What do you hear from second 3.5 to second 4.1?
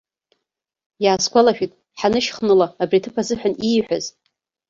ииҳәаз.